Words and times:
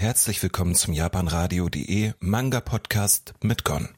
Herzlich 0.00 0.42
willkommen 0.42 0.74
zum 0.74 0.94
japanradio.de 0.94 2.12
Manga 2.20 2.60
Podcast 2.60 3.34
mit 3.42 3.64
Gon. 3.64 3.90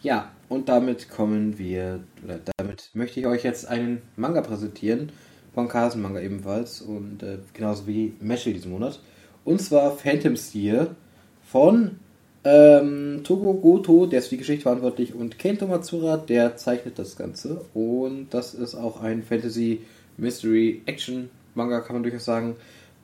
Ja, 0.00 0.30
und 0.48 0.68
damit 0.68 1.10
kommen 1.10 1.58
wir, 1.58 2.04
oder 2.22 2.38
damit 2.56 2.90
möchte 2.94 3.18
ich 3.18 3.26
euch 3.26 3.42
jetzt 3.42 3.66
einen 3.66 4.00
Manga 4.14 4.42
präsentieren, 4.42 5.10
von 5.52 5.66
Kasen 5.66 6.02
Manga 6.02 6.20
ebenfalls 6.20 6.80
und 6.80 7.24
äh, 7.24 7.38
genauso 7.52 7.88
wie 7.88 8.14
Meshi 8.20 8.52
diesen 8.52 8.70
Monat. 8.70 9.00
Und 9.44 9.60
zwar 9.60 9.90
Phantom 9.90 10.36
Steer 10.36 10.94
von 11.42 11.98
ähm, 12.44 13.22
Togo 13.24 13.54
Goto, 13.54 14.06
der 14.06 14.20
ist 14.20 14.26
für 14.26 14.36
die 14.36 14.42
Geschichte 14.42 14.62
verantwortlich, 14.62 15.16
und 15.16 15.40
Kento 15.40 15.66
Matsura, 15.66 16.16
der 16.16 16.58
zeichnet 16.58 16.96
das 16.96 17.16
Ganze. 17.16 17.66
Und 17.74 18.28
das 18.30 18.54
ist 18.54 18.76
auch 18.76 19.00
ein 19.02 19.24
Fantasy 19.24 19.80
Mystery 20.16 20.82
Action 20.86 21.28
Manga, 21.56 21.80
kann 21.80 21.94
man 21.94 22.04
durchaus 22.04 22.24
sagen. 22.24 22.54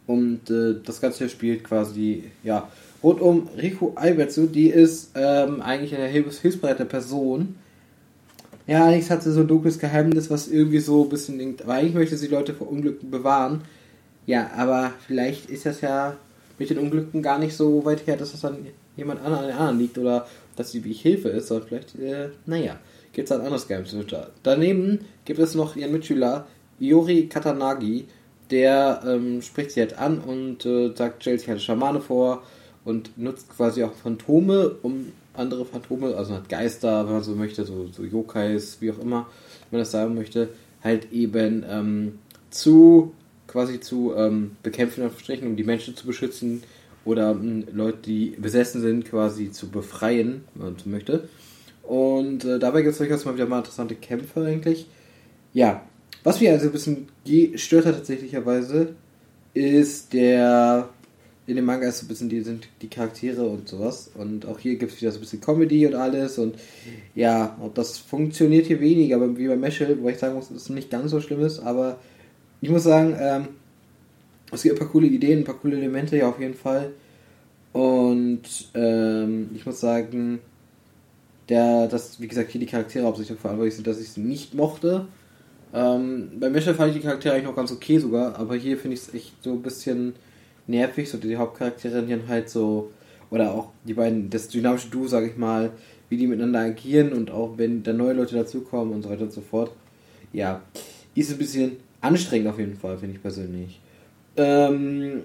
Und 0.07 0.50
äh, 0.50 0.77
das 0.84 1.00
Ganze 1.00 1.29
spielt 1.29 1.64
quasi, 1.64 2.25
ja, 2.45 2.68
rund 3.02 3.20
um 3.20 3.48
Riku 3.57 3.93
Aibetsu, 3.96 4.46
die 4.46 4.68
ist 4.68 5.11
ähm, 5.14 5.61
eigentlich 5.61 5.94
eine 5.94 6.07
hilfs 6.07 6.40
hilfsbereite 6.40 6.85
Person. 6.85 7.57
Ja, 8.66 8.85
allerdings 8.85 9.11
hat 9.11 9.22
sie 9.22 9.32
so 9.32 9.40
ein 9.40 9.49
dunkles 9.49 9.79
Geheimnis, 9.79 10.30
was 10.30 10.49
irgendwie 10.49 10.80
so 10.80 11.04
ein 11.04 11.08
bisschen 11.08 11.39
denkt, 11.39 11.63
aber 11.63 11.75
eigentlich 11.75 11.94
möchte 11.94 12.16
sie 12.16 12.27
Leute 12.27 12.53
vor 12.54 12.71
Unglücken 12.71 13.11
bewahren. 13.11 13.63
Ja, 14.27 14.50
aber 14.57 14.93
vielleicht 15.07 15.50
ist 15.50 15.66
das 15.66 15.80
ja 15.80 16.16
mit 16.58 16.71
den 16.71 16.79
Unglücken 16.79 17.22
gar 17.22 17.38
nicht 17.38 17.57
so 17.57 17.85
weit 17.85 18.07
her, 18.07 18.16
dass 18.16 18.32
das 18.32 18.41
dann 18.41 18.66
jemand 18.96 19.21
anderen, 19.21 19.44
an 19.44 19.50
den 19.50 19.57
anderen 19.57 19.79
liegt 19.79 19.99
oder 19.99 20.27
dass 20.57 20.72
sie 20.72 20.82
wie 20.85 20.93
Hilfe 20.93 21.29
ist, 21.29 21.49
sondern 21.49 21.68
vielleicht, 21.68 21.99
äh, 21.99 22.30
naja, 22.46 22.79
gibt 23.13 23.30
es 23.30 23.36
ein 23.36 23.43
anderes 23.43 23.68
Geheimnis. 23.68 23.94
Daneben 24.43 25.00
gibt 25.25 25.38
es 25.38 25.54
noch 25.54 25.77
ihren 25.77 25.93
Mitschüler 25.93 26.46
Yori 26.79 27.29
Katanagi, 27.29 28.07
der 28.50 29.03
ähm, 29.07 29.43
spricht 29.43 29.73
sie 29.73 29.81
halt 29.81 29.99
an 29.99 30.18
und 30.18 30.64
äh, 30.67 30.93
sagt, 30.95 31.23
stellt 31.23 31.41
sich 31.41 31.49
halt 31.49 31.63
Schamane 31.63 32.00
vor 32.00 32.42
und 32.84 33.17
nutzt 33.19 33.48
quasi 33.50 33.83
auch 33.83 33.92
Phantome, 33.92 34.77
um 34.83 35.12
andere 35.34 35.64
Phantome, 35.64 36.17
also 36.17 36.34
hat 36.34 36.48
Geister, 36.48 37.06
wenn 37.06 37.14
man 37.14 37.22
so 37.22 37.34
möchte, 37.34 37.64
so, 37.64 37.88
so 37.92 38.03
Yokais, 38.05 38.78
wie 38.80 38.91
auch 38.91 38.98
immer 38.98 39.27
man 39.70 39.80
das 39.80 39.91
sagen 39.91 40.14
möchte, 40.14 40.48
halt 40.83 41.12
eben 41.12 41.64
ähm, 41.69 42.19
zu 42.50 43.12
quasi 43.47 43.80
zu 43.80 44.14
ähm, 44.16 44.56
bekämpfen, 44.62 45.08
um 45.42 45.56
die 45.56 45.64
Menschen 45.64 45.97
zu 45.97 46.06
beschützen 46.06 46.62
oder 47.05 47.31
ähm, 47.31 47.64
Leute, 47.72 47.98
die 48.05 48.31
besessen 48.38 48.81
sind, 48.81 49.05
quasi 49.05 49.50
zu 49.50 49.69
befreien, 49.69 50.44
wenn 50.55 50.66
man 50.66 50.78
so 50.78 50.91
möchte. 50.91 51.28
Und 51.83 52.44
äh, 52.44 52.58
dabei 52.58 52.83
gibt 52.83 52.92
es 52.92 52.98
durchaus 52.98 53.25
mal 53.25 53.34
wieder 53.34 53.47
mal 53.47 53.58
interessante 53.58 53.94
Kämpfe 53.94 54.44
eigentlich. 54.44 54.86
Ja, 55.53 55.83
was 56.27 56.41
mich 56.41 56.50
also 56.50 56.66
ein 56.66 56.72
bisschen 56.72 57.06
gestört 57.24 57.86
hat 57.86 57.94
tatsächlicherweise, 57.94 58.96
ist 59.55 60.12
der. 60.12 60.88
In 61.46 61.55
dem 61.55 61.64
Manga 61.64 61.86
ist 61.86 62.00
so 62.00 62.06
ein 62.06 62.08
bisschen 62.08 62.28
die, 62.28 62.41
sind 62.41 62.66
die 62.82 62.88
Charaktere 62.88 63.44
und 63.46 63.69
sowas. 63.69 64.10
Und 64.16 64.44
auch 64.47 64.58
hier 64.58 64.74
gibt 64.74 64.91
es 64.91 65.00
wieder 65.00 65.12
so 65.12 65.19
ein 65.19 65.20
bisschen 65.20 65.41
Comedy 65.41 65.86
und 65.86 65.94
alles. 65.94 66.36
Und 66.38 66.56
ja, 67.14 67.56
und 67.60 67.78
das 67.78 67.98
funktioniert 67.98 68.66
hier 68.66 68.80
weniger, 68.80 69.14
aber 69.14 69.38
wie 69.38 69.47
bei 69.47 69.54
Meshel, 69.54 70.02
wo 70.02 70.08
ich 70.08 70.19
sagen 70.19 70.34
muss, 70.34 70.48
dass 70.48 70.62
es 70.62 70.69
nicht 70.69 70.91
ganz 70.91 71.12
so 71.12 71.20
schlimm 71.20 71.44
ist. 71.44 71.60
Aber 71.60 72.00
ich 72.60 72.70
muss 72.70 72.82
sagen, 72.82 73.14
ähm, 73.20 73.48
es 74.50 74.64
gibt 74.64 74.74
ein 74.74 74.78
paar 74.80 74.88
coole 74.88 75.06
Ideen, 75.06 75.38
ein 75.38 75.44
paar 75.44 75.60
coole 75.60 75.77
Elemente 75.77 76.16
ja 76.16 76.28
auf 76.28 76.41
jeden 76.41 76.54
Fall. 76.54 76.91
Und 77.72 78.42
ähm, 78.74 79.50
ich 79.54 79.64
muss 79.64 79.78
sagen, 79.78 80.41
der, 81.48 81.86
dass, 81.86 82.20
wie 82.20 82.27
gesagt, 82.27 82.50
hier 82.50 82.60
die 82.60 82.66
Charaktere 82.66 83.06
hauptsächlich 83.06 83.38
verantwortlich 83.38 83.77
sind, 83.77 83.86
dass 83.86 84.00
ich 84.00 84.08
sie 84.08 84.20
nicht 84.20 84.54
mochte. 84.54 85.06
Ähm, 85.75 86.31
bei 86.39 86.48
Michel 86.48 86.75
fand 86.75 86.91
ich 86.91 87.00
die 87.00 87.06
Charaktere 87.06 87.34
eigentlich 87.34 87.47
noch 87.47 87.56
ganz 87.56 87.72
okay 87.72 87.98
sogar, 87.98 88.39
aber 88.39 88.56
hier 88.56 88.77
finde 88.78 88.95
ich 88.95 89.03
es 89.03 89.14
echt 89.14 89.42
so 89.42 89.53
ein 89.53 89.62
bisschen 89.62 90.14
nervig, 90.67 91.11
so 91.11 91.19
die 91.19 91.36
Hauptcharaktere 91.36 92.03
dann 92.03 92.28
halt 92.28 92.48
so, 92.48 92.92
oder 93.31 93.53
auch 93.53 93.70
die 93.84 93.94
beiden, 93.94 94.31
das 94.31 94.48
dynamische 94.48 94.89
Duo, 94.89 95.06
sage 95.06 95.28
ich 95.28 95.37
mal, 95.37 95.72
wie 96.09 96.17
die 96.17 96.27
miteinander 96.27 96.61
agieren 96.61 97.12
und 97.12 97.31
auch 97.31 97.59
wenn 97.59 97.83
da 97.83 97.92
neue 97.92 98.14
Leute 98.14 98.37
dazukommen 98.37 98.94
und 98.94 99.03
so 99.03 99.11
weiter 99.11 99.22
und 99.22 99.33
so 99.33 99.41
fort. 99.41 99.72
Ja, 100.32 100.62
ist 101.15 101.32
ein 101.32 101.38
bisschen 101.38 101.76
anstrengend 102.00 102.49
auf 102.49 102.59
jeden 102.59 102.76
Fall, 102.76 102.99
finde 102.99 103.16
ich 103.16 103.22
persönlich. 103.22 103.81
Ähm, 104.37 105.22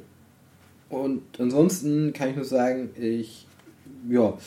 und 0.90 1.22
ansonsten 1.40 2.14
kann 2.14 2.30
ich 2.30 2.36
nur 2.36 2.46
sagen, 2.46 2.90
ich, 3.00 3.46
ja, 4.10 4.38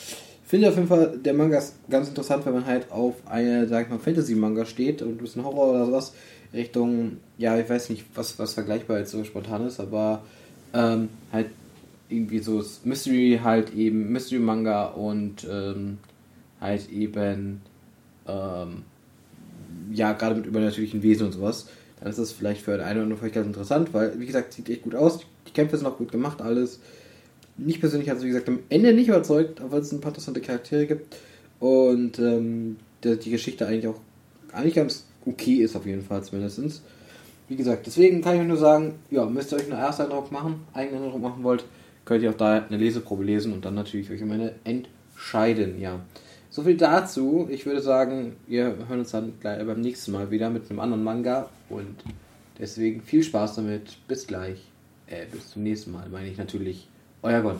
finde 0.55 0.69
auf 0.69 0.75
jeden 0.75 0.87
Fall, 0.87 1.17
der 1.17 1.33
Manga 1.33 1.57
ist 1.57 1.75
ganz 1.89 2.07
interessant, 2.07 2.45
wenn 2.45 2.53
man 2.53 2.65
halt 2.65 2.89
auf 2.89 3.15
eine, 3.25 3.67
sag 3.67 3.85
ich 3.85 3.89
mal, 3.89 3.99
Fantasy-Manga 3.99 4.65
steht 4.65 5.01
und 5.01 5.09
ein 5.09 5.17
bisschen 5.17 5.43
Horror 5.43 5.71
oder 5.71 5.85
sowas. 5.85 6.13
Richtung, 6.53 7.17
ja, 7.37 7.59
ich 7.59 7.69
weiß 7.69 7.89
nicht, 7.89 8.05
was, 8.15 8.39
was 8.39 8.53
vergleichbar 8.53 8.99
jetzt 8.99 9.11
so 9.11 9.21
spontan 9.25 9.67
ist, 9.67 9.81
aber 9.81 10.23
ähm, 10.73 11.09
halt 11.33 11.47
irgendwie 12.07 12.39
so 12.39 12.63
Mystery, 12.85 13.41
halt 13.43 13.73
eben 13.75 14.13
Mystery-Manga 14.13 14.85
und 14.91 15.45
ähm, 15.51 15.97
halt 16.61 16.89
eben, 16.89 17.59
ähm, 18.25 18.83
ja, 19.91 20.13
gerade 20.13 20.35
mit 20.35 20.45
übernatürlichen 20.45 21.03
Wesen 21.03 21.25
und 21.25 21.33
sowas. 21.33 21.67
Dann 21.99 22.09
ist 22.09 22.19
das 22.19 22.31
vielleicht 22.31 22.61
für 22.61 22.73
einen 22.73 22.81
oder 22.81 22.89
anderen 23.01 23.17
vielleicht 23.17 23.35
ganz 23.35 23.47
interessant, 23.47 23.93
weil, 23.93 24.17
wie 24.17 24.25
gesagt, 24.25 24.53
sieht 24.53 24.69
echt 24.69 24.83
gut 24.83 24.95
aus. 24.95 25.19
Die 25.47 25.51
Kämpfe 25.51 25.75
sind 25.75 25.85
auch 25.85 25.97
gut 25.97 26.13
gemacht, 26.13 26.41
alles 26.41 26.79
mich 27.57 27.79
persönlich 27.79 28.09
hat 28.09 28.17
es, 28.17 28.23
wie 28.23 28.29
gesagt, 28.29 28.49
am 28.49 28.59
Ende 28.69 28.93
nicht 28.93 29.07
überzeugt, 29.07 29.61
weil 29.69 29.81
es 29.81 29.91
ein 29.91 30.01
paar 30.01 30.11
interessante 30.11 30.41
Charaktere 30.41 30.85
gibt 30.85 31.15
und 31.59 32.19
ähm, 32.19 32.77
die, 33.03 33.17
die 33.17 33.31
Geschichte 33.31 33.67
eigentlich 33.67 33.87
auch 33.87 33.99
eigentlich 34.51 34.75
ganz 34.75 35.05
okay 35.25 35.55
ist, 35.55 35.75
auf 35.75 35.85
jeden 35.85 36.01
Fall 36.01 36.23
zumindest. 36.23 36.83
Wie 37.47 37.55
gesagt, 37.55 37.85
deswegen 37.85 38.21
kann 38.21 38.39
ich 38.39 38.47
nur 38.47 38.57
sagen, 38.57 38.95
ja, 39.11 39.25
müsst 39.25 39.51
ihr 39.53 39.57
euch 39.57 39.71
einen 39.71 39.79
Ersteindruck 39.79 40.31
machen, 40.31 40.61
eigenen 40.73 41.03
Eindruck 41.03 41.21
machen 41.21 41.43
wollt, 41.43 41.65
könnt 42.03 42.23
ihr 42.23 42.31
auch 42.31 42.37
da 42.37 42.65
eine 42.65 42.77
Leseprobe 42.77 43.23
lesen 43.23 43.53
und 43.53 43.65
dann 43.65 43.75
natürlich 43.75 44.09
euch 44.09 44.21
am 44.21 44.31
Ende 44.31 44.55
entscheiden, 44.63 45.79
ja. 45.79 45.99
So 46.49 46.63
viel 46.63 46.77
dazu. 46.77 47.47
Ich 47.51 47.65
würde 47.65 47.81
sagen, 47.81 48.37
wir 48.47 48.77
hören 48.87 48.99
uns 48.99 49.11
dann 49.11 49.33
gleich 49.41 49.65
beim 49.65 49.81
nächsten 49.81 50.13
Mal 50.13 50.31
wieder 50.31 50.49
mit 50.49 50.69
einem 50.69 50.79
anderen 50.79 51.03
Manga 51.03 51.49
und 51.69 51.95
deswegen 52.57 53.01
viel 53.01 53.23
Spaß 53.23 53.55
damit. 53.55 53.97
Bis 54.07 54.25
gleich. 54.25 54.65
Äh, 55.07 55.25
bis 55.29 55.49
zum 55.49 55.63
nächsten 55.63 55.91
Mal, 55.91 56.07
meine 56.09 56.29
ich 56.29 56.37
natürlich 56.37 56.87
euer 57.25 57.41
Gott. 57.41 57.59